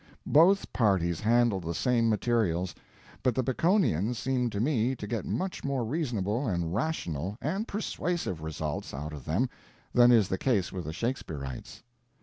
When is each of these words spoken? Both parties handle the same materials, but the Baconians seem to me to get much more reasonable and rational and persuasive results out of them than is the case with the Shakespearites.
Both 0.25 0.73
parties 0.73 1.19
handle 1.19 1.59
the 1.59 1.75
same 1.75 2.09
materials, 2.09 2.73
but 3.21 3.35
the 3.35 3.43
Baconians 3.43 4.17
seem 4.17 4.49
to 4.49 4.59
me 4.59 4.95
to 4.95 5.05
get 5.05 5.25
much 5.27 5.63
more 5.63 5.85
reasonable 5.85 6.47
and 6.47 6.73
rational 6.73 7.37
and 7.39 7.67
persuasive 7.67 8.41
results 8.41 8.95
out 8.95 9.13
of 9.13 9.25
them 9.25 9.47
than 9.93 10.11
is 10.11 10.27
the 10.29 10.39
case 10.39 10.71
with 10.73 10.85
the 10.85 10.91
Shakespearites. 10.91 11.83